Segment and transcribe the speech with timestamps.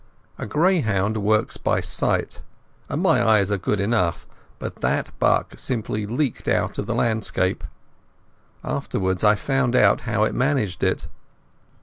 [0.39, 2.41] A greyhound works by sight,
[2.89, 4.25] and my eyes are good enough,
[4.57, 7.63] but that buck simply leaked out of the landscape.
[8.63, 11.05] Afterwards I found out how it managed it.